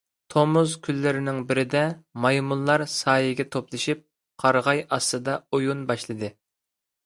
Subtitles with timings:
[0.33, 1.83] تومۇز كۈنلىرىنىڭ بىرىدە
[2.25, 4.03] مايمۇنلار سايىگە توپلىشىپ،
[4.45, 6.37] قارىغاي ئاستىدا ئويۇن باشلىدى.